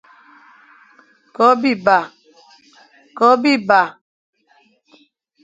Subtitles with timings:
[3.19, 3.57] Ko biba.